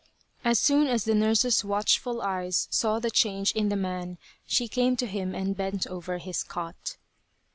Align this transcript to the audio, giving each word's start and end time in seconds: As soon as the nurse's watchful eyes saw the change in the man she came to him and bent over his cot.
As 0.43 0.57
soon 0.57 0.87
as 0.87 1.03
the 1.05 1.13
nurse's 1.13 1.63
watchful 1.63 2.23
eyes 2.23 2.67
saw 2.71 2.97
the 2.97 3.11
change 3.11 3.51
in 3.51 3.69
the 3.69 3.75
man 3.75 4.17
she 4.47 4.67
came 4.67 4.95
to 4.97 5.05
him 5.05 5.35
and 5.35 5.55
bent 5.55 5.85
over 5.85 6.17
his 6.17 6.41
cot. 6.41 6.97